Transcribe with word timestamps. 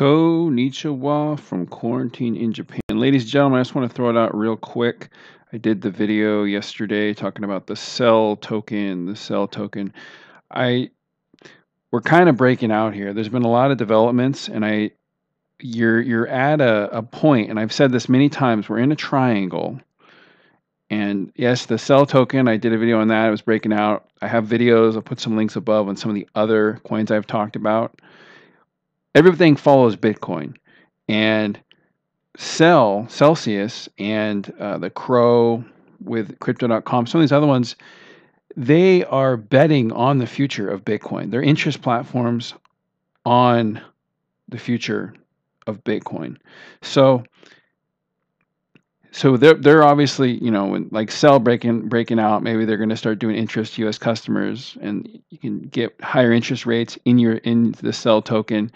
Konnichiwa 0.00 1.38
from 1.38 1.66
quarantine 1.66 2.34
in 2.34 2.54
Japan. 2.54 2.80
Ladies 2.90 3.24
and 3.24 3.30
gentlemen, 3.32 3.60
I 3.60 3.60
just 3.60 3.74
want 3.74 3.90
to 3.90 3.94
throw 3.94 4.08
it 4.08 4.16
out 4.16 4.34
real 4.34 4.56
quick. 4.56 5.10
I 5.52 5.58
did 5.58 5.82
the 5.82 5.90
video 5.90 6.44
yesterday 6.44 7.12
talking 7.12 7.44
about 7.44 7.66
the 7.66 7.76
CEL 7.76 8.36
token, 8.36 9.04
the 9.04 9.14
CEL 9.14 9.46
token. 9.46 9.92
I 10.50 10.88
we're 11.90 12.00
kind 12.00 12.30
of 12.30 12.38
breaking 12.38 12.72
out 12.72 12.94
here. 12.94 13.12
There's 13.12 13.28
been 13.28 13.42
a 13.42 13.50
lot 13.50 13.72
of 13.72 13.76
developments 13.76 14.48
and 14.48 14.64
I 14.64 14.92
you're 15.58 16.00
you're 16.00 16.28
at 16.28 16.62
a, 16.62 16.96
a 16.96 17.02
point, 17.02 17.50
and 17.50 17.60
I've 17.60 17.72
said 17.74 17.92
this 17.92 18.08
many 18.08 18.30
times, 18.30 18.70
we're 18.70 18.78
in 18.78 18.92
a 18.92 18.96
triangle. 18.96 19.80
And 20.88 21.30
yes, 21.36 21.66
the 21.66 21.76
CEL 21.76 22.06
token, 22.06 22.48
I 22.48 22.56
did 22.56 22.72
a 22.72 22.78
video 22.78 23.02
on 23.02 23.08
that. 23.08 23.28
It 23.28 23.30
was 23.32 23.42
breaking 23.42 23.74
out. 23.74 24.08
I 24.22 24.28
have 24.28 24.46
videos, 24.46 24.94
I'll 24.94 25.02
put 25.02 25.20
some 25.20 25.36
links 25.36 25.56
above 25.56 25.88
on 25.88 25.96
some 25.96 26.08
of 26.08 26.14
the 26.14 26.26
other 26.34 26.80
coins 26.86 27.10
I've 27.10 27.26
talked 27.26 27.54
about 27.54 28.00
everything 29.14 29.56
follows 29.56 29.96
Bitcoin. 29.96 30.56
And 31.08 31.58
CEL, 32.36 33.06
Celsius, 33.08 33.88
and 33.98 34.52
uh, 34.58 34.78
the 34.78 34.90
CRO 34.90 35.64
with 36.02 36.38
Crypto.com, 36.38 37.06
some 37.06 37.20
of 37.20 37.22
these 37.22 37.32
other 37.32 37.46
ones, 37.46 37.76
they 38.56 39.04
are 39.04 39.36
betting 39.36 39.92
on 39.92 40.18
the 40.18 40.26
future 40.26 40.68
of 40.68 40.84
Bitcoin. 40.84 41.30
They're 41.30 41.42
interest 41.42 41.82
platforms 41.82 42.54
on 43.24 43.80
the 44.48 44.58
future 44.58 45.14
of 45.66 45.82
Bitcoin. 45.84 46.36
So, 46.82 47.24
so 49.12 49.36
they're 49.36 49.54
they're 49.54 49.82
obviously 49.82 50.32
you 50.42 50.50
know 50.50 50.86
like 50.90 51.10
CEL 51.10 51.40
breaking 51.40 51.88
breaking 51.88 52.18
out, 52.18 52.42
maybe 52.42 52.64
they're 52.64 52.76
going 52.76 52.90
to 52.90 52.96
start 52.96 53.18
doing 53.18 53.36
interest 53.36 53.74
to 53.74 53.82
U.S. 53.82 53.98
customers, 53.98 54.76
and 54.80 55.08
you 55.30 55.38
can 55.38 55.60
get 55.60 56.00
higher 56.00 56.32
interest 56.32 56.66
rates 56.66 56.98
in 57.04 57.18
your 57.18 57.34
in 57.34 57.72
the 57.72 57.92
CEL 57.92 58.22
token. 58.22 58.70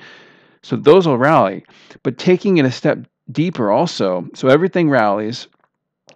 So 0.65 0.77
those 0.77 1.07
will 1.07 1.19
rally. 1.19 1.63
But 2.03 2.17
taking 2.17 2.57
it 2.57 2.65
a 2.65 2.73
step 2.73 3.07
deeper 3.31 3.71
also, 3.71 4.27
so 4.35 4.49
everything 4.49 4.89
rallies. 4.89 5.47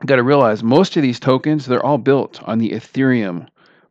Got 0.06 0.16
to 0.16 0.22
realize 0.22 0.62
most 0.62 0.96
of 0.96 1.02
these 1.02 1.20
tokens, 1.20 1.66
they're 1.66 1.84
all 1.84 1.98
built 1.98 2.42
on 2.44 2.58
the 2.58 2.70
Ethereum 2.70 3.46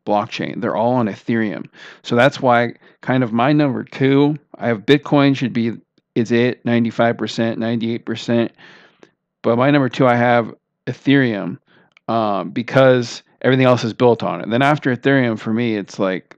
blockchain. 0.05 0.59
They're 0.59 0.75
all 0.75 0.93
on 0.93 1.07
Ethereum. 1.07 1.67
So 2.01 2.15
that's 2.15 2.41
why 2.41 2.73
kind 3.01 3.23
of 3.23 3.31
my 3.31 3.53
number 3.53 3.83
two, 3.83 4.37
I 4.55 4.67
have 4.67 4.85
Bitcoin 4.85 5.35
should 5.35 5.53
be 5.53 5.73
is 6.15 6.31
it 6.31 6.65
95%, 6.65 7.57
98%. 7.57 8.49
But 9.43 9.57
my 9.57 9.69
number 9.69 9.89
two, 9.89 10.07
I 10.07 10.15
have 10.15 10.55
Ethereum 10.87 11.59
um, 12.07 12.49
because 12.49 13.21
everything 13.43 13.67
else 13.67 13.83
is 13.83 13.93
built 13.93 14.23
on 14.23 14.41
it. 14.41 14.49
Then 14.49 14.63
after 14.63 14.95
Ethereum, 14.95 15.37
for 15.37 15.53
me, 15.53 15.75
it's 15.75 15.99
like 15.99 16.35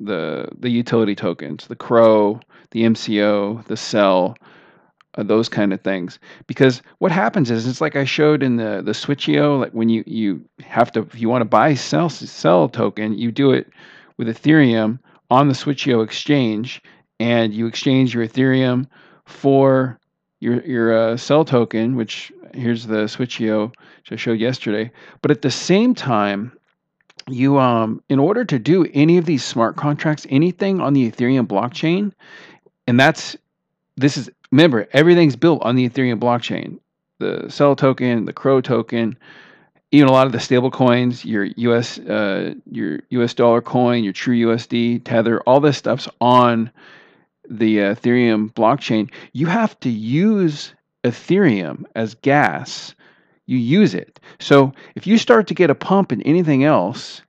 the 0.00 0.48
the 0.58 0.70
utility 0.70 1.14
tokens, 1.14 1.68
the 1.68 1.76
CRO, 1.76 2.40
the 2.72 2.82
MCO, 2.82 3.64
the 3.66 3.76
CEL, 3.76 4.36
uh, 5.16 5.22
those 5.22 5.48
kind 5.48 5.72
of 5.72 5.80
things. 5.82 6.18
Because 6.46 6.82
what 6.98 7.12
happens 7.12 7.50
is 7.50 7.66
it's 7.66 7.80
like 7.80 7.96
I 7.96 8.04
showed 8.04 8.42
in 8.42 8.56
the 8.56 8.82
the 8.84 8.92
Switcheo, 8.92 9.60
like 9.60 9.72
when 9.72 9.88
you 9.88 10.02
you 10.06 10.44
have 10.60 10.90
to 10.92 11.00
if 11.00 11.20
you 11.20 11.28
want 11.28 11.42
to 11.42 11.46
buy 11.48 11.74
CEL 11.74 12.08
CEL 12.08 12.68
token, 12.68 13.16
you 13.16 13.30
do 13.30 13.52
it 13.52 13.68
with 14.18 14.28
Ethereum 14.28 14.98
on 15.30 15.48
the 15.48 15.54
Switcheo 15.54 16.04
exchange, 16.04 16.82
and 17.20 17.54
you 17.54 17.66
exchange 17.66 18.14
your 18.14 18.26
Ethereum 18.26 18.86
for 19.26 19.98
your 20.40 20.62
your 20.64 20.96
uh, 20.96 21.16
CEL 21.16 21.44
token, 21.44 21.96
which 21.96 22.32
here's 22.54 22.86
the 22.86 23.04
Switcheo 23.04 23.68
which 23.68 24.12
I 24.12 24.16
showed 24.16 24.40
yesterday. 24.40 24.90
But 25.20 25.30
at 25.30 25.42
the 25.42 25.50
same 25.50 25.94
time, 25.94 26.52
you 27.28 27.58
um 27.58 28.02
in 28.08 28.18
order 28.18 28.44
to 28.44 28.58
do 28.58 28.86
any 28.94 29.18
of 29.18 29.26
these 29.26 29.44
smart 29.44 29.76
contracts, 29.76 30.26
anything 30.30 30.80
on 30.80 30.92
the 30.92 31.10
Ethereum 31.10 31.46
blockchain, 31.46 32.12
and 32.86 32.98
that's 32.98 33.36
this 33.96 34.16
is 34.16 34.30
remember 34.50 34.88
everything's 34.92 35.36
built 35.36 35.62
on 35.62 35.76
the 35.76 35.88
Ethereum 35.88 36.18
blockchain. 36.18 36.78
The 37.18 37.48
CEL 37.48 37.76
token, 37.76 38.24
the 38.24 38.32
CRO 38.32 38.60
token, 38.60 39.16
even 39.92 40.08
a 40.08 40.12
lot 40.12 40.26
of 40.26 40.32
the 40.32 40.40
stable 40.40 40.70
coins, 40.70 41.24
your 41.24 41.44
US 41.44 41.98
uh, 41.98 42.54
your 42.70 43.00
US 43.10 43.34
dollar 43.34 43.60
coin, 43.60 44.02
your 44.02 44.12
True 44.12 44.36
USD, 44.36 45.04
Tether, 45.04 45.40
all 45.42 45.60
this 45.60 45.76
stuff's 45.76 46.08
on 46.20 46.70
the 47.48 47.82
uh, 47.82 47.94
Ethereum 47.94 48.52
blockchain. 48.52 49.10
You 49.32 49.46
have 49.46 49.78
to 49.80 49.90
use 49.90 50.74
Ethereum 51.04 51.84
as 51.94 52.14
gas. 52.14 52.94
You 53.46 53.58
use 53.58 53.94
it. 53.94 54.20
So 54.40 54.72
if 54.94 55.06
you 55.06 55.18
start 55.18 55.48
to 55.48 55.54
get 55.54 55.70
a 55.70 55.74
pump 55.74 56.12
in 56.12 56.22
anything 56.22 56.64
else, 56.64 57.22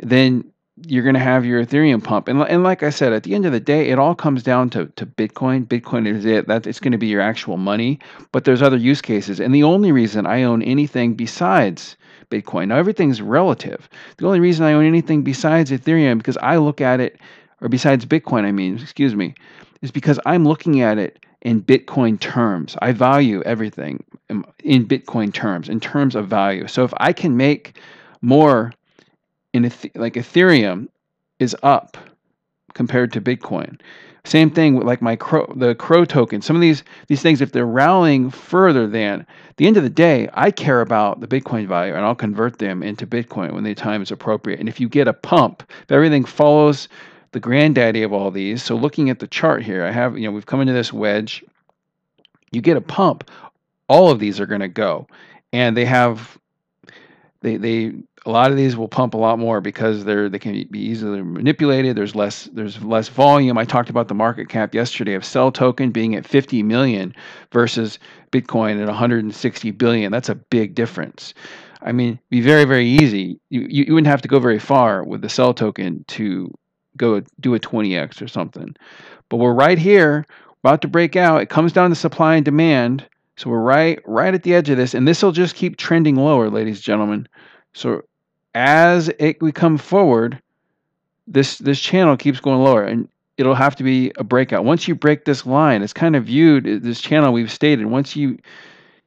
then 0.00 0.50
you're 0.86 1.02
going 1.02 1.14
to 1.14 1.20
have 1.20 1.44
your 1.44 1.64
Ethereum 1.64 2.02
pump. 2.02 2.28
And, 2.28 2.42
and 2.42 2.62
like 2.62 2.82
I 2.82 2.90
said, 2.90 3.12
at 3.12 3.22
the 3.22 3.34
end 3.34 3.46
of 3.46 3.52
the 3.52 3.60
day, 3.60 3.88
it 3.88 3.98
all 3.98 4.14
comes 4.14 4.42
down 4.42 4.70
to, 4.70 4.86
to 4.86 5.06
Bitcoin. 5.06 5.66
Bitcoin 5.66 6.06
is 6.06 6.24
it. 6.24 6.46
That 6.46 6.66
it's 6.66 6.80
going 6.80 6.92
to 6.92 6.98
be 6.98 7.06
your 7.06 7.20
actual 7.20 7.56
money. 7.56 7.98
But 8.32 8.44
there's 8.44 8.62
other 8.62 8.76
use 8.76 9.00
cases. 9.00 9.40
And 9.40 9.54
the 9.54 9.62
only 9.62 9.92
reason 9.92 10.26
I 10.26 10.42
own 10.42 10.62
anything 10.62 11.14
besides 11.14 11.96
Bitcoin, 12.30 12.68
now 12.68 12.76
everything's 12.76 13.20
relative. 13.20 13.88
The 14.16 14.26
only 14.26 14.40
reason 14.40 14.64
I 14.64 14.72
own 14.72 14.84
anything 14.84 15.22
besides 15.22 15.70
Ethereum, 15.70 16.18
because 16.18 16.38
I 16.38 16.56
look 16.56 16.80
at 16.80 17.00
it, 17.00 17.20
or 17.60 17.68
besides 17.68 18.06
Bitcoin, 18.06 18.44
I 18.44 18.52
mean, 18.52 18.78
excuse 18.78 19.14
me, 19.14 19.34
is 19.82 19.90
because 19.90 20.18
I'm 20.26 20.44
looking 20.44 20.80
at 20.80 20.98
it 20.98 21.24
in 21.42 21.62
Bitcoin 21.62 22.20
terms. 22.20 22.76
I 22.80 22.92
value 22.92 23.42
everything 23.42 24.04
in 24.62 24.86
Bitcoin 24.86 25.32
terms, 25.32 25.68
in 25.68 25.80
terms 25.80 26.14
of 26.14 26.28
value. 26.28 26.66
So 26.68 26.84
if 26.84 26.92
I 26.98 27.12
can 27.12 27.36
make 27.36 27.78
more 28.22 28.72
in 29.52 29.64
like 29.94 30.14
Ethereum 30.14 30.88
is 31.38 31.56
up 31.62 31.96
compared 32.74 33.12
to 33.12 33.20
Bitcoin. 33.20 33.80
Same 34.24 34.50
thing 34.50 34.74
with 34.76 34.86
like 34.86 35.00
my 35.00 35.16
CRO, 35.16 35.50
the 35.56 35.74
CRO 35.74 36.04
token. 36.04 36.42
Some 36.42 36.54
of 36.54 36.62
these 36.62 36.84
these 37.08 37.22
things, 37.22 37.40
if 37.40 37.52
they're 37.52 37.66
rallying 37.66 38.30
further 38.30 38.86
than 38.86 39.26
the 39.56 39.66
end 39.66 39.76
of 39.76 39.82
the 39.82 39.90
day, 39.90 40.28
I 40.34 40.50
care 40.50 40.82
about 40.82 41.20
the 41.20 41.26
Bitcoin 41.26 41.66
value 41.66 41.94
and 41.94 42.04
I'll 42.04 42.14
convert 42.14 42.58
them 42.58 42.82
into 42.82 43.06
Bitcoin 43.06 43.52
when 43.52 43.64
the 43.64 43.74
time 43.74 44.02
is 44.02 44.10
appropriate. 44.10 44.60
And 44.60 44.68
if 44.68 44.78
you 44.78 44.88
get 44.88 45.08
a 45.08 45.14
pump, 45.14 45.62
if 45.82 45.90
everything 45.90 46.24
follows 46.24 46.88
the 47.32 47.40
granddaddy 47.40 48.02
of 48.02 48.12
all 48.12 48.30
these, 48.30 48.62
so 48.62 48.76
looking 48.76 49.08
at 49.08 49.20
the 49.20 49.26
chart 49.26 49.62
here, 49.62 49.84
I 49.84 49.90
have 49.90 50.18
you 50.18 50.26
know 50.26 50.32
we've 50.32 50.46
come 50.46 50.60
into 50.60 50.74
this 50.74 50.92
wedge. 50.92 51.42
You 52.52 52.60
get 52.60 52.76
a 52.76 52.82
pump, 52.82 53.30
all 53.88 54.10
of 54.10 54.18
these 54.18 54.38
are 54.38 54.46
going 54.46 54.60
to 54.60 54.68
go, 54.68 55.06
and 55.52 55.76
they 55.76 55.86
have 55.86 56.38
they 57.40 57.56
they 57.56 57.94
a 58.26 58.30
lot 58.30 58.50
of 58.50 58.56
these 58.56 58.76
will 58.76 58.88
pump 58.88 59.14
a 59.14 59.18
lot 59.18 59.38
more 59.38 59.60
because 59.60 60.04
they're 60.04 60.28
they 60.28 60.38
can 60.38 60.66
be 60.70 60.78
easily 60.78 61.22
manipulated. 61.22 61.96
There's 61.96 62.14
less 62.14 62.44
there's 62.52 62.82
less 62.82 63.08
volume. 63.08 63.56
I 63.56 63.64
talked 63.64 63.88
about 63.88 64.08
the 64.08 64.14
market 64.14 64.48
cap 64.48 64.74
yesterday 64.74 65.14
of 65.14 65.24
CEL 65.24 65.52
token 65.52 65.90
being 65.90 66.14
at 66.14 66.26
50 66.26 66.62
million 66.62 67.14
versus 67.52 67.98
Bitcoin 68.30 68.80
at 68.80 68.86
160 68.86 69.70
billion. 69.72 70.12
That's 70.12 70.28
a 70.28 70.34
big 70.34 70.74
difference. 70.74 71.32
I 71.82 71.92
mean, 71.92 72.18
be 72.28 72.42
very 72.42 72.64
very 72.64 72.86
easy. 72.86 73.40
You 73.48 73.66
you 73.68 73.94
wouldn't 73.94 74.08
have 74.08 74.22
to 74.22 74.28
go 74.28 74.38
very 74.38 74.58
far 74.58 75.02
with 75.02 75.22
the 75.22 75.30
CEL 75.30 75.54
token 75.54 76.04
to 76.08 76.52
go 76.96 77.22
do 77.40 77.54
a 77.54 77.60
20x 77.60 78.20
or 78.20 78.28
something. 78.28 78.76
But 79.30 79.38
we're 79.38 79.54
right 79.54 79.78
here, 79.78 80.26
about 80.62 80.82
to 80.82 80.88
break 80.88 81.16
out. 81.16 81.40
It 81.40 81.48
comes 81.48 81.72
down 81.72 81.88
to 81.90 81.96
supply 81.96 82.36
and 82.36 82.44
demand. 82.44 83.08
So 83.38 83.48
we're 83.48 83.60
right 83.62 83.98
right 84.04 84.34
at 84.34 84.42
the 84.42 84.54
edge 84.54 84.68
of 84.68 84.76
this, 84.76 84.92
and 84.92 85.08
this 85.08 85.22
will 85.22 85.32
just 85.32 85.54
keep 85.54 85.78
trending 85.78 86.16
lower, 86.16 86.50
ladies 86.50 86.76
and 86.76 86.84
gentlemen. 86.84 87.26
So 87.72 88.02
as 88.54 89.08
it 89.18 89.40
we 89.40 89.52
come 89.52 89.78
forward, 89.78 90.40
this 91.26 91.58
this 91.58 91.80
channel 91.80 92.16
keeps 92.16 92.40
going 92.40 92.62
lower, 92.62 92.82
and 92.82 93.08
it'll 93.36 93.54
have 93.54 93.76
to 93.76 93.84
be 93.84 94.12
a 94.16 94.24
breakout. 94.24 94.64
Once 94.64 94.88
you 94.88 94.94
break 94.94 95.24
this 95.24 95.46
line, 95.46 95.82
it's 95.82 95.92
kind 95.92 96.16
of 96.16 96.24
viewed 96.24 96.82
this 96.82 97.00
channel 97.00 97.32
we've 97.32 97.52
stated. 97.52 97.86
Once 97.86 98.16
you 98.16 98.38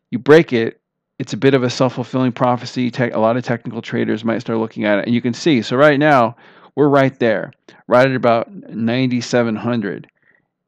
you 0.10 0.20
break 0.20 0.54
it, 0.54 0.80
it's 1.20 1.34
a 1.34 1.38
bit 1.38 1.54
of 1.54 1.64
a 1.64 1.70
self-fulfilling 1.70 2.32
prophecy. 2.32 2.92
a 3.00 3.20
lot 3.20 3.38
of 3.38 3.44
technical 3.44 3.82
traders 3.82 4.24
might 4.24 4.40
start 4.40 4.60
looking 4.60 4.86
at 4.86 5.00
it, 5.00 5.06
and 5.06 5.16
you 5.16 5.22
can 5.22 5.34
see. 5.34 5.62
So 5.62 5.76
right 5.76 6.00
now, 6.00 6.36
we're 6.76 6.90
right 6.90 7.18
there, 7.20 7.52
right 7.88 8.08
at 8.08 8.16
about 8.16 8.52
9,700, 8.52 10.08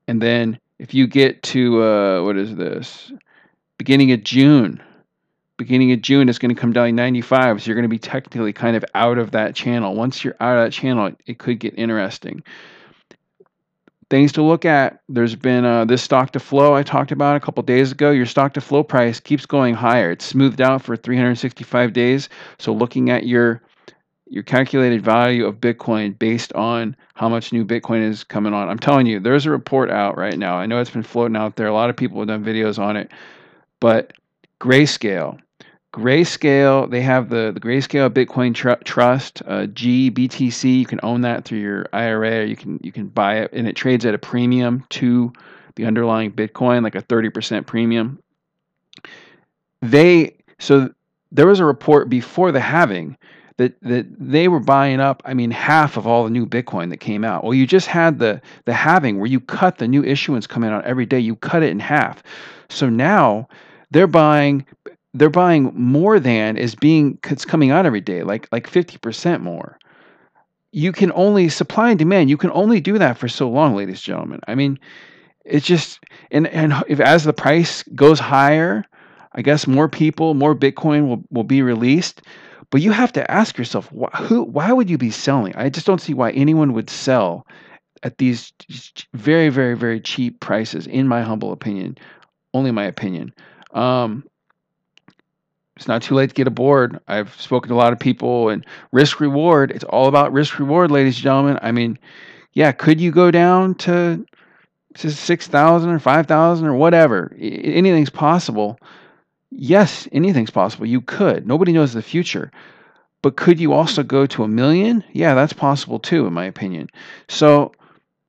and 0.07 0.21
then 0.21 0.59
if 0.77 0.93
you 0.93 1.07
get 1.07 1.41
to 1.43 1.81
uh, 1.81 2.23
what 2.23 2.37
is 2.37 2.55
this? 2.55 3.11
Beginning 3.77 4.11
of 4.11 4.23
June, 4.23 4.81
beginning 5.57 5.91
of 5.91 6.01
June, 6.01 6.29
it's 6.29 6.37
going 6.37 6.53
to 6.53 6.59
come 6.59 6.73
down 6.73 6.87
to 6.87 6.91
95. 6.91 7.61
So 7.61 7.67
you're 7.67 7.75
going 7.75 7.83
to 7.83 7.89
be 7.89 7.99
technically 7.99 8.53
kind 8.53 8.75
of 8.75 8.85
out 8.93 9.17
of 9.17 9.31
that 9.31 9.55
channel. 9.55 9.95
Once 9.95 10.23
you're 10.23 10.35
out 10.39 10.57
of 10.57 10.65
that 10.65 10.73
channel, 10.73 11.11
it 11.25 11.37
could 11.37 11.59
get 11.59 11.77
interesting. 11.77 12.43
Things 14.09 14.33
to 14.33 14.43
look 14.43 14.65
at. 14.65 15.01
There's 15.09 15.35
been 15.35 15.65
uh, 15.65 15.85
this 15.85 16.03
stock 16.03 16.31
to 16.31 16.39
flow 16.39 16.75
I 16.75 16.83
talked 16.83 17.11
about 17.11 17.37
a 17.37 17.39
couple 17.39 17.63
days 17.63 17.91
ago. 17.91 18.11
Your 18.11 18.27
stock 18.27 18.53
to 18.53 18.61
flow 18.61 18.83
price 18.83 19.19
keeps 19.19 19.45
going 19.45 19.73
higher. 19.73 20.11
It's 20.11 20.25
smoothed 20.25 20.61
out 20.61 20.83
for 20.83 20.95
365 20.95 21.93
days. 21.93 22.29
So 22.59 22.73
looking 22.73 23.09
at 23.09 23.25
your 23.25 23.61
your 24.27 24.43
calculated 24.43 25.03
value 25.03 25.45
of 25.45 25.57
Bitcoin 25.57 26.17
based 26.17 26.51
on 26.53 26.95
how 27.13 27.29
much 27.29 27.53
new 27.53 27.63
Bitcoin 27.63 28.07
is 28.07 28.23
coming 28.23 28.53
on. 28.53 28.69
I'm 28.69 28.79
telling 28.79 29.05
you, 29.05 29.19
there's 29.19 29.45
a 29.45 29.51
report 29.51 29.91
out 29.91 30.17
right 30.17 30.37
now. 30.37 30.55
I 30.55 30.65
know 30.65 30.79
it's 30.79 30.89
been 30.89 31.03
floating 31.03 31.37
out 31.37 31.55
there. 31.55 31.67
A 31.67 31.73
lot 31.73 31.91
of 31.91 31.95
people 31.95 32.19
have 32.19 32.27
done 32.27 32.43
videos 32.43 32.79
on 32.79 32.97
it, 32.97 33.11
but 33.79 34.13
Grayscale 34.59 35.39
Grayscale, 35.95 36.91
they 36.91 36.99
have 36.99 37.29
the, 37.29 37.51
the 37.53 37.59
Grayscale 37.61 38.09
Bitcoin 38.09 38.53
tr- 38.53 38.83
Trust, 38.83 39.41
uh, 39.47 39.67
GBTC. 39.67 40.79
You 40.79 40.85
can 40.85 40.99
own 41.03 41.21
that 41.21 41.45
through 41.45 41.59
your 41.59 41.85
IRA. 41.93 42.39
Or 42.39 42.43
you 42.43 42.57
can 42.57 42.81
you 42.83 42.91
can 42.91 43.07
buy 43.07 43.37
it, 43.37 43.53
and 43.53 43.65
it 43.65 43.77
trades 43.77 44.05
at 44.05 44.13
a 44.13 44.17
premium 44.17 44.83
to 44.89 45.31
the 45.75 45.85
underlying 45.85 46.33
Bitcoin, 46.33 46.83
like 46.83 46.95
a 46.95 47.01
30% 47.01 47.65
premium. 47.65 48.19
They 49.81 50.35
so 50.59 50.89
there 51.31 51.47
was 51.47 51.61
a 51.61 51.65
report 51.65 52.09
before 52.09 52.51
the 52.51 52.59
halving 52.59 53.17
that 53.55 53.79
that 53.81 54.05
they 54.19 54.49
were 54.49 54.59
buying 54.59 54.99
up 54.99 55.21
i 55.25 55.33
mean 55.33 55.51
half 55.51 55.95
of 55.95 56.05
all 56.05 56.23
the 56.23 56.29
new 56.29 56.45
bitcoin 56.45 56.89
that 56.89 56.97
came 56.97 57.23
out 57.23 57.43
well 57.43 57.53
you 57.53 57.65
just 57.65 57.87
had 57.87 58.19
the 58.19 58.41
the 58.65 58.73
halving 58.73 59.17
where 59.17 59.27
you 59.27 59.39
cut 59.39 59.77
the 59.77 59.87
new 59.87 60.03
issuance 60.03 60.45
coming 60.47 60.69
out 60.71 60.83
every 60.85 61.05
day 61.05 61.19
you 61.19 61.35
cut 61.37 61.63
it 61.63 61.69
in 61.69 61.79
half 61.79 62.21
so 62.69 62.89
now 62.89 63.47
they're 63.91 64.07
buying 64.07 64.65
they're 65.17 65.29
buying 65.29 65.71
more 65.75 66.19
than 66.19 66.57
is 66.57 66.75
being 66.75 67.17
it's 67.29 67.45
coming 67.45 67.71
out 67.71 67.85
every 67.85 68.01
day 68.01 68.23
like 68.23 68.47
like 68.51 68.69
50% 68.69 69.41
more 69.41 69.77
you 70.71 70.91
can 70.91 71.11
only 71.13 71.49
supply 71.49 71.89
and 71.89 71.99
demand 71.99 72.29
you 72.29 72.37
can 72.37 72.51
only 72.51 72.81
do 72.81 72.97
that 72.97 73.17
for 73.17 73.27
so 73.27 73.49
long 73.49 73.75
ladies 73.75 73.95
and 73.95 74.03
gentlemen 74.03 74.39
i 74.47 74.55
mean 74.55 74.77
it's 75.45 75.65
just 75.65 75.99
and 76.31 76.47
and 76.47 76.73
if 76.87 76.99
as 76.99 77.23
the 77.23 77.33
price 77.33 77.83
goes 77.95 78.19
higher 78.19 78.83
i 79.33 79.41
guess 79.41 79.67
more 79.67 79.87
people 79.87 80.33
more 80.33 80.55
bitcoin 80.55 81.07
will, 81.07 81.23
will 81.31 81.43
be 81.43 81.61
released 81.61 82.21
but 82.71 82.81
you 82.81 82.91
have 82.91 83.13
to 83.13 83.31
ask 83.31 83.57
yourself, 83.57 83.89
wh- 83.89 84.15
who, 84.23 84.43
why 84.43 84.71
would 84.73 84.89
you 84.89 84.97
be 84.97 85.11
selling? 85.11 85.55
I 85.55 85.69
just 85.69 85.85
don't 85.85 86.01
see 86.01 86.13
why 86.13 86.31
anyone 86.31 86.73
would 86.73 86.89
sell 86.89 87.45
at 88.03 88.17
these 88.17 88.51
very, 89.13 89.49
very, 89.49 89.75
very 89.75 89.99
cheap 89.99 90.39
prices, 90.39 90.87
in 90.87 91.07
my 91.07 91.21
humble 91.21 91.51
opinion. 91.51 91.97
Only 92.53 92.71
my 92.71 92.85
opinion. 92.85 93.33
Um, 93.73 94.23
it's 95.75 95.87
not 95.87 96.01
too 96.01 96.15
late 96.15 96.29
to 96.29 96.35
get 96.35 96.47
aboard. 96.47 96.99
I've 97.07 97.33
spoken 97.39 97.69
to 97.69 97.75
a 97.75 97.77
lot 97.77 97.93
of 97.93 97.99
people, 97.99 98.49
and 98.49 98.65
risk 98.91 99.19
reward. 99.19 99.71
It's 99.71 99.83
all 99.83 100.07
about 100.07 100.31
risk 100.31 100.57
reward, 100.59 100.91
ladies 100.91 101.15
and 101.15 101.23
gentlemen. 101.23 101.59
I 101.61 101.71
mean, 101.71 101.99
yeah, 102.53 102.71
could 102.71 103.01
you 103.01 103.11
go 103.11 103.29
down 103.31 103.75
to 103.75 104.25
six 104.95 105.47
thousand 105.47 105.89
or 105.89 105.99
five 105.99 106.27
thousand 106.27 106.67
or 106.67 106.75
whatever? 106.75 107.35
Anything's 107.39 108.09
possible. 108.09 108.79
Yes, 109.51 110.07
anything's 110.11 110.49
possible. 110.51 110.85
You 110.85 111.01
could. 111.01 111.47
Nobody 111.47 111.71
knows 111.73 111.93
the 111.93 112.01
future. 112.01 112.51
But 113.21 113.37
could 113.37 113.59
you 113.59 113.73
also 113.73 114.03
go 114.03 114.25
to 114.27 114.43
a 114.43 114.47
million? 114.47 115.03
Yeah, 115.11 115.33
that's 115.33 115.53
possible 115.53 115.99
too, 115.99 116.27
in 116.27 116.33
my 116.33 116.45
opinion. 116.45 116.89
So 117.27 117.71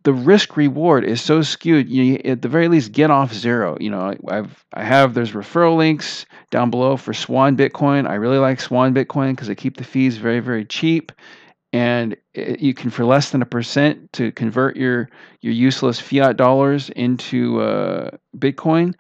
the 0.07 0.15
risk 0.15 0.57
reward 0.57 1.03
is 1.03 1.21
so 1.21 1.43
skewed. 1.43 1.89
You 1.89 2.21
at 2.25 2.41
the 2.41 2.49
very 2.49 2.69
least 2.69 2.93
get 2.93 3.11
off 3.11 3.35
zero. 3.35 3.77
You 3.81 3.91
know, 3.91 4.15
I've 4.29 4.65
I 4.73 4.85
have 4.85 5.15
there's 5.15 5.33
referral 5.33 5.77
links 5.77 6.27
down 6.53 6.71
below 6.71 6.97
for 6.97 7.13
Swan 7.13 7.57
Bitcoin. 7.57 8.09
I 8.09 8.15
really 8.15 8.39
like 8.39 8.61
Swan 8.61 8.95
Bitcoin 8.95 9.33
because 9.33 9.49
they 9.49 9.57
keep 9.57 9.79
the 9.79 9.83
fees 9.83 10.17
very 10.17 10.39
very 10.39 10.65
cheap, 10.65 11.11
and 11.73 12.17
it, 12.35 12.61
you 12.61 12.73
can 12.73 12.89
for 12.89 13.05
less 13.05 13.31
than 13.31 13.43
a 13.43 13.47
percent 13.47 14.13
to 14.13 14.31
convert 14.31 14.77
your 14.77 15.11
your 15.41 15.53
useless 15.53 15.99
fiat 15.99 16.37
dollars 16.37 16.89
into 16.91 17.61
uh, 17.61 18.11
Bitcoin 18.39 18.95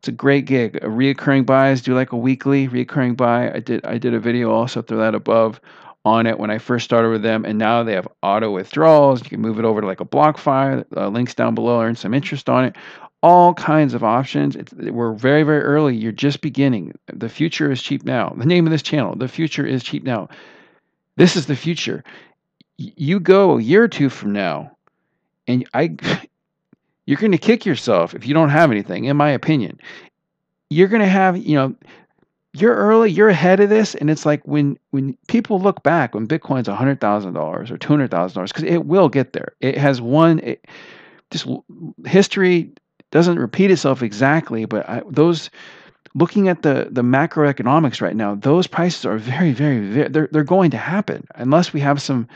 it's 0.00 0.08
a 0.08 0.12
great 0.12 0.46
gig. 0.46 0.76
A 0.76 0.86
reoccurring 0.86 1.44
buys, 1.44 1.82
do 1.82 1.94
like 1.94 2.12
a 2.12 2.16
weekly 2.16 2.68
reoccurring 2.68 3.18
buy. 3.18 3.52
I 3.52 3.60
did 3.60 3.84
I 3.84 3.98
did 3.98 4.14
a 4.14 4.20
video 4.20 4.50
also 4.50 4.80
throw 4.80 4.96
that 4.96 5.14
above 5.14 5.60
on 6.04 6.26
it 6.26 6.38
when 6.38 6.50
I 6.50 6.58
first 6.58 6.84
started 6.84 7.10
with 7.10 7.22
them, 7.22 7.44
and 7.44 7.58
now 7.58 7.82
they 7.82 7.92
have 7.92 8.08
auto 8.22 8.50
withdrawals. 8.50 9.22
You 9.22 9.30
can 9.30 9.40
move 9.40 9.58
it 9.58 9.64
over 9.64 9.80
to 9.80 9.86
like 9.86 10.00
a 10.00 10.04
BlockFi. 10.04 10.84
Uh, 10.96 11.08
links 11.08 11.34
down 11.34 11.54
below. 11.54 11.82
Earn 11.82 11.96
some 11.96 12.14
interest 12.14 12.48
on 12.48 12.64
it. 12.64 12.76
All 13.22 13.52
kinds 13.52 13.92
of 13.92 14.02
options. 14.02 14.56
It's, 14.56 14.72
we're 14.72 15.12
very 15.12 15.42
very 15.42 15.62
early. 15.62 15.94
You're 15.96 16.12
just 16.12 16.40
beginning. 16.40 16.94
The 17.12 17.28
future 17.28 17.70
is 17.70 17.82
cheap 17.82 18.04
now. 18.04 18.34
The 18.36 18.46
name 18.46 18.66
of 18.66 18.70
this 18.70 18.82
channel. 18.82 19.14
The 19.14 19.28
future 19.28 19.66
is 19.66 19.82
cheap 19.82 20.02
now. 20.02 20.28
This 21.16 21.36
is 21.36 21.46
the 21.46 21.56
future. 21.56 22.02
You 22.76 23.20
go 23.20 23.58
a 23.58 23.62
year 23.62 23.84
or 23.84 23.88
two 23.88 24.08
from 24.08 24.32
now, 24.32 24.76
and 25.46 25.68
I 25.74 25.96
you're 27.04 27.18
going 27.18 27.32
to 27.32 27.38
kick 27.38 27.66
yourself 27.66 28.14
if 28.14 28.26
you 28.26 28.32
don't 28.32 28.50
have 28.50 28.70
anything, 28.70 29.04
in 29.04 29.16
my 29.16 29.30
opinion. 29.30 29.80
You're 30.70 30.88
going 30.88 31.02
to 31.02 31.08
have, 31.08 31.36
you 31.36 31.56
know, 31.56 31.74
you're 32.52 32.74
early, 32.74 33.10
you're 33.10 33.28
ahead 33.28 33.60
of 33.60 33.68
this, 33.68 33.94
and 33.94 34.10
it's 34.10 34.26
like 34.26 34.46
when 34.46 34.78
when 34.90 35.16
people 35.28 35.60
look 35.60 35.82
back 35.82 36.14
when 36.14 36.26
Bitcoin's 36.26 36.68
hundred 36.68 37.00
thousand 37.00 37.34
dollars 37.34 37.70
or 37.70 37.78
two 37.78 37.88
hundred 37.88 38.10
thousand 38.10 38.34
dollars, 38.34 38.52
because 38.52 38.64
it 38.64 38.86
will 38.86 39.08
get 39.08 39.32
there. 39.32 39.52
It 39.60 39.78
has 39.78 40.00
one, 40.00 40.40
it, 40.40 40.66
just 41.30 41.46
history 42.06 42.72
doesn't 43.10 43.38
repeat 43.38 43.70
itself 43.70 44.02
exactly, 44.02 44.64
but 44.64 44.88
I, 44.88 45.02
those 45.08 45.50
looking 46.14 46.48
at 46.48 46.62
the 46.62 46.88
the 46.90 47.02
macroeconomics 47.02 48.00
right 48.00 48.16
now, 48.16 48.34
those 48.34 48.66
prices 48.66 49.04
are 49.06 49.18
very, 49.18 49.52
very, 49.52 49.86
very 49.86 50.08
they're 50.08 50.28
they're 50.32 50.44
going 50.44 50.72
to 50.72 50.76
happen 50.76 51.26
unless 51.36 51.72
we 51.72 51.80
have 51.80 52.02
some 52.02 52.26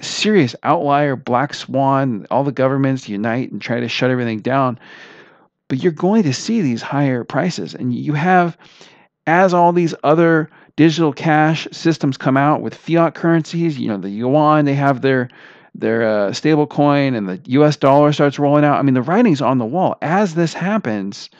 serious 0.00 0.56
outlier, 0.62 1.16
black 1.16 1.54
swan, 1.54 2.26
all 2.30 2.44
the 2.44 2.52
governments 2.52 3.08
unite 3.08 3.52
and 3.52 3.60
try 3.60 3.80
to 3.80 3.88
shut 3.88 4.10
everything 4.10 4.40
down. 4.40 4.78
But 5.68 5.82
you're 5.82 5.92
going 5.92 6.22
to 6.24 6.32
see 6.32 6.62
these 6.62 6.82
higher 6.82 7.22
prices. 7.22 7.74
And 7.74 7.94
you 7.94 8.14
have, 8.14 8.56
as 9.30 9.54
all 9.54 9.72
these 9.72 9.94
other 10.02 10.50
digital 10.74 11.12
cash 11.12 11.68
systems 11.70 12.16
come 12.16 12.36
out 12.36 12.62
with 12.62 12.74
fiat 12.74 13.14
currencies, 13.14 13.78
you 13.78 13.86
know, 13.86 13.96
the 13.96 14.10
yuan, 14.10 14.64
they 14.64 14.74
have 14.74 15.02
their 15.02 15.28
their 15.72 16.02
uh, 16.02 16.32
stable 16.32 16.66
coin 16.66 17.14
and 17.14 17.28
the 17.28 17.40
US 17.60 17.76
dollar 17.76 18.12
starts 18.12 18.40
rolling 18.40 18.64
out. 18.64 18.78
I 18.78 18.82
mean, 18.82 18.94
the 18.94 19.02
writing's 19.02 19.40
on 19.40 19.58
the 19.58 19.64
wall. 19.64 19.96
As 20.02 20.34
this 20.34 20.52
happens, 20.52 21.30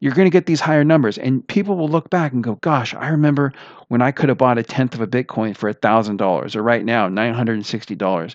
you're 0.00 0.12
going 0.12 0.26
to 0.26 0.30
get 0.30 0.44
these 0.44 0.60
higher 0.60 0.84
numbers. 0.84 1.16
And 1.16 1.46
people 1.48 1.76
will 1.76 1.88
look 1.88 2.10
back 2.10 2.34
and 2.34 2.44
go, 2.44 2.56
gosh, 2.56 2.92
I 2.94 3.08
remember 3.08 3.54
when 3.88 4.02
I 4.02 4.10
could 4.10 4.28
have 4.28 4.36
bought 4.36 4.58
a 4.58 4.62
tenth 4.62 4.94
of 4.94 5.00
a 5.00 5.06
Bitcoin 5.06 5.56
for 5.56 5.72
$1,000 5.72 6.54
or 6.54 6.62
right 6.62 6.84
now, 6.84 7.08
$960. 7.08 8.34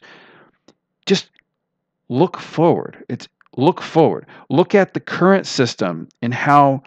Just 1.06 1.30
look 2.10 2.40
forward. 2.40 3.06
It's 3.08 3.28
look 3.56 3.82
forward. 3.82 4.26
Look 4.50 4.74
at 4.74 4.96
the 4.96 5.00
current 5.00 5.46
system 5.46 6.10
and 6.24 6.34
how 6.34 6.82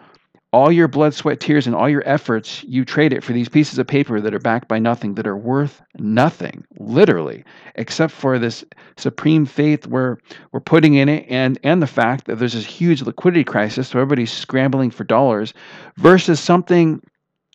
all 0.53 0.71
your 0.71 0.87
blood, 0.87 1.15
sweat, 1.15 1.39
tears, 1.39 1.65
and 1.65 1.75
all 1.75 1.89
your 1.89 2.07
efforts, 2.07 2.63
you 2.63 2.85
trade 2.85 3.11
it 3.11 3.23
for 3.23 3.33
these 3.33 3.49
pieces 3.49 3.79
of 3.79 3.87
paper 3.87 4.21
that 4.21 4.35
are 4.35 4.39
backed 4.39 4.67
by 4.67 4.77
nothing, 4.77 5.15
that 5.15 5.25
are 5.25 5.35
worth 5.35 5.81
nothing, 5.97 6.63
literally, 6.77 7.43
except 7.73 8.13
for 8.13 8.37
this 8.37 8.63
supreme 8.95 9.47
faith 9.47 9.87
we're 9.87 10.17
we're 10.51 10.59
putting 10.59 10.93
in 10.93 11.09
it, 11.09 11.25
and 11.27 11.59
and 11.63 11.81
the 11.81 11.87
fact 11.87 12.25
that 12.25 12.37
there's 12.37 12.53
this 12.53 12.65
huge 12.65 13.01
liquidity 13.01 13.43
crisis, 13.43 13.89
so 13.89 13.99
everybody's 13.99 14.31
scrambling 14.31 14.91
for 14.91 15.03
dollars, 15.03 15.55
versus 15.97 16.39
something 16.39 17.01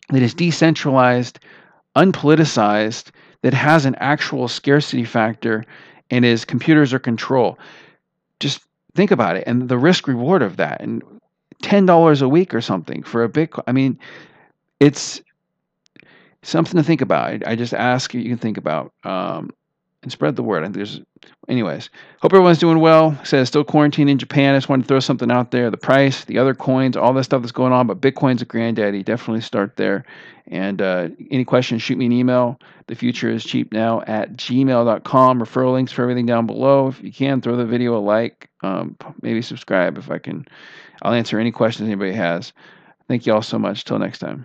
that 0.09 0.21
is 0.21 0.33
decentralized, 0.33 1.39
unpoliticized, 1.95 3.11
that 3.43 3.53
has 3.53 3.85
an 3.85 3.95
actual 3.95 4.49
scarcity 4.49 5.05
factor, 5.05 5.63
and 6.11 6.25
is 6.25 6.43
computers 6.43 6.93
are 6.93 6.99
control. 6.99 7.57
Just 8.41 8.59
think 8.95 9.11
about 9.11 9.37
it 9.37 9.43
and 9.45 9.69
the 9.69 9.77
risk 9.77 10.07
reward 10.07 10.41
of 10.41 10.57
that 10.57 10.81
and 10.81 11.03
ten 11.61 11.85
dollars 11.85 12.21
a 12.21 12.29
week 12.29 12.53
or 12.53 12.61
something 12.61 13.03
for 13.03 13.23
a 13.23 13.29
Bitcoin. 13.29 13.63
I 13.67 13.71
mean, 13.71 13.99
it's 14.79 15.21
something 16.43 16.77
to 16.77 16.83
think 16.83 17.01
about. 17.01 17.45
I, 17.45 17.55
just 17.55 17.73
ask 17.73 18.13
you 18.13 18.23
can 18.23 18.37
think 18.37 18.57
about 18.57 18.93
um, 19.03 19.51
and 20.01 20.11
spread 20.11 20.35
the 20.35 20.43
word. 20.43 20.63
I 20.63 20.67
think 20.67 20.75
there's, 20.75 21.01
anyways. 21.47 21.89
Hope 22.21 22.33
everyone's 22.33 22.57
doing 22.57 22.79
well. 22.79 23.17
Said 23.23 23.45
still 23.47 23.63
quarantined 23.63 24.09
in 24.09 24.17
Japan. 24.17 24.53
I 24.53 24.57
just 24.57 24.69
wanted 24.69 24.83
to 24.83 24.87
throw 24.87 24.99
something 24.99 25.31
out 25.31 25.51
there. 25.51 25.69
The 25.69 25.77
price, 25.77 26.25
the 26.25 26.37
other 26.37 26.53
coins, 26.53 26.95
all 26.95 27.13
that 27.13 27.23
stuff 27.25 27.41
that's 27.41 27.51
going 27.51 27.73
on, 27.73 27.87
but 27.87 28.01
Bitcoin's 28.01 28.41
a 28.41 28.45
granddaddy. 28.45 29.03
Definitely 29.03 29.41
start 29.41 29.75
there. 29.75 30.05
And 30.47 30.81
uh, 30.81 31.09
any 31.29 31.45
questions, 31.45 31.81
shoot 31.81 31.97
me 31.97 32.07
an 32.07 32.11
email. 32.11 32.59
The 32.87 32.95
future 32.95 33.29
is 33.29 33.43
cheap 33.43 33.71
now 33.71 34.01
at 34.07 34.33
gmail.com. 34.33 35.39
Referral 35.39 35.73
links 35.73 35.91
for 35.91 36.01
everything 36.01 36.25
down 36.25 36.47
below. 36.47 36.87
If 36.87 37.03
you 37.03 37.11
can, 37.11 37.41
throw 37.41 37.55
the 37.55 37.65
video 37.65 37.97
a 37.97 37.99
like. 37.99 38.49
Um, 38.63 38.97
maybe 39.21 39.41
subscribe 39.41 39.97
if 39.97 40.09
I 40.09 40.17
can 40.17 40.45
I'll 41.01 41.13
answer 41.13 41.39
any 41.39 41.51
questions 41.51 41.87
anybody 41.87 42.13
has. 42.13 42.53
Thank 43.07 43.25
you 43.25 43.33
all 43.33 43.41
so 43.41 43.57
much. 43.57 43.85
Till 43.85 43.99
next 43.99 44.19
time. 44.19 44.37